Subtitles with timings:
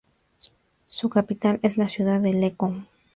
[0.87, 2.75] Su capital es la ciudad de Lecco.